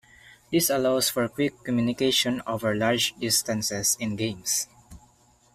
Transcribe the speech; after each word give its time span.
This 0.51 0.71
allows 0.71 1.11
for 1.11 1.27
quick 1.29 1.63
communication 1.63 2.41
over 2.47 2.73
large 2.73 3.13
distances 3.19 3.95
in 3.99 4.15
games. 4.15 4.65